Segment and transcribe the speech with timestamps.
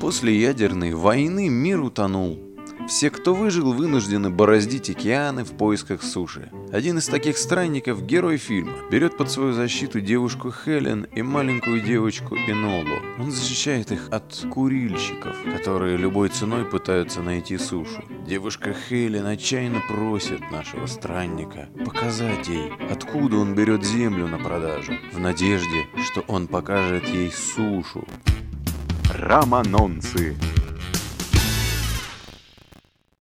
[0.00, 2.40] После ядерной войны мир утонул.
[2.88, 6.50] Все, кто выжил, вынуждены бороздить океаны в поисках суши.
[6.72, 12.34] Один из таких странников, герой фильма, берет под свою защиту девушку Хелен и маленькую девочку
[12.34, 12.98] Энолу.
[13.18, 18.02] Он защищает их от курильщиков, которые любой ценой пытаются найти сушу.
[18.26, 25.20] Девушка Хелен отчаянно просит нашего странника показать ей, откуда он берет землю на продажу, в
[25.20, 28.06] надежде, что он покажет ей сушу.
[29.12, 30.36] Романонцы.